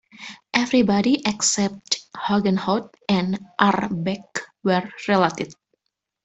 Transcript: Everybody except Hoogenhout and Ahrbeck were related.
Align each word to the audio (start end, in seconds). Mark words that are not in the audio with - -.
Everybody 0.55 1.21
except 1.27 2.01
Hoogenhout 2.17 2.95
and 3.07 3.37
Ahrbeck 3.59 4.39
were 4.63 4.89
related. 5.07 5.53